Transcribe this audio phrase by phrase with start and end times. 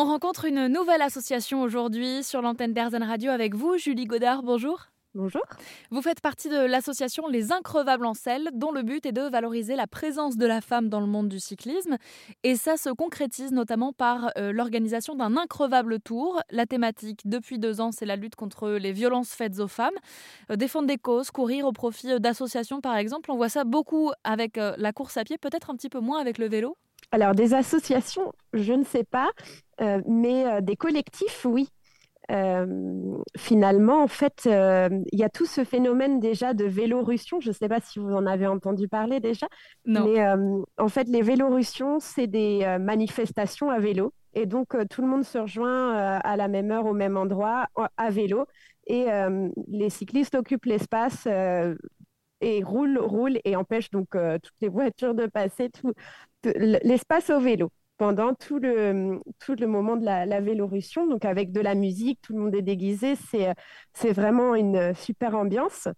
[0.00, 4.44] On rencontre une nouvelle association aujourd'hui sur l'antenne d'Airzen Radio avec vous, Julie Godard.
[4.44, 4.86] Bonjour.
[5.12, 5.42] Bonjour.
[5.90, 9.74] Vous faites partie de l'association Les Increvables en selle, dont le but est de valoriser
[9.74, 11.96] la présence de la femme dans le monde du cyclisme.
[12.44, 16.40] Et ça se concrétise notamment par euh, l'organisation d'un increvable tour.
[16.52, 19.98] La thématique, depuis deux ans, c'est la lutte contre les violences faites aux femmes.
[20.52, 23.32] Euh, défendre des causes, courir au profit euh, d'associations, par exemple.
[23.32, 26.38] On voit ça beaucoup avec la course à pied, peut-être un petit peu moins avec
[26.38, 26.76] le vélo.
[27.10, 29.30] Alors, des associations, je ne sais pas,
[30.06, 31.70] mais des collectifs, oui.
[32.30, 37.40] Euh, finalement, en fait, euh, il y a tout ce phénomène déjà de vélorussion.
[37.40, 39.48] Je ne sais pas si vous en avez entendu parler déjà.
[39.86, 40.04] Non.
[40.04, 44.12] Mais euh, en fait, les vélorussions, c'est des manifestations à vélo.
[44.34, 47.66] Et donc, tout le monde se rejoint à la même heure, au même endroit,
[47.96, 48.46] à vélo.
[48.86, 49.06] Et
[49.68, 51.26] les cyclistes occupent l'espace
[52.40, 55.92] et roulent, roulent et empêchent donc toutes les voitures de passer tout
[56.44, 61.50] l'espace au vélo pendant tout le, tout le moment de la, la, Vélorussion, donc avec
[61.50, 63.52] de la musique, tout le monde est déguisé, c'est,
[63.92, 65.88] c'est vraiment une super ambiance.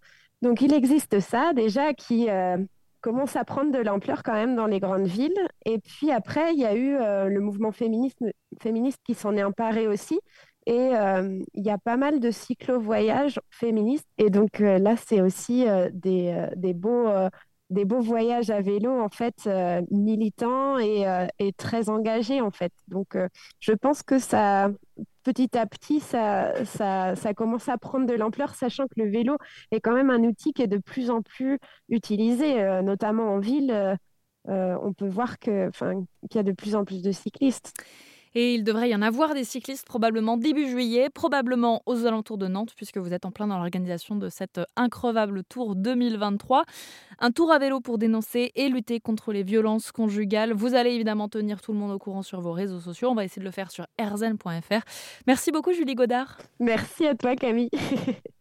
[0.42, 2.56] Donc il existe ça déjà qui euh,
[3.02, 5.38] commence à prendre de l'ampleur quand même dans les grandes villes.
[5.66, 8.18] Et puis après, il y a eu euh, le mouvement féministe,
[8.62, 10.18] féministe qui s'en est emparé aussi.
[10.66, 14.06] Et euh, il y a pas mal de cyclo-voyages féministes.
[14.18, 17.08] Et donc là, c'est aussi des, des beaux
[17.70, 22.72] des beaux voyages à vélo en fait euh, militants et, euh, très engagés en fait.
[22.88, 23.28] Donc euh,
[23.60, 24.70] je pense que ça
[25.22, 29.36] petit à petit ça, ça, commence à prendre de l'ampleur sachant que le vélo
[29.70, 31.58] est quand même un outil qui est de plus en plus
[31.88, 33.98] utilisé notamment en ville.
[34.46, 35.70] on peut voir qu'il
[36.34, 37.74] y a de plus en plus de cyclistes.
[38.34, 42.46] Et il devrait y en avoir des cyclistes probablement début juillet, probablement aux alentours de
[42.46, 46.64] Nantes, puisque vous êtes en plein dans l'organisation de cette increvable Tour 2023.
[47.18, 50.52] Un tour à vélo pour dénoncer et lutter contre les violences conjugales.
[50.52, 53.10] Vous allez évidemment tenir tout le monde au courant sur vos réseaux sociaux.
[53.10, 54.82] On va essayer de le faire sur erzen.fr.
[55.26, 56.38] Merci beaucoup Julie Godard.
[56.58, 57.70] Merci à toi Camille.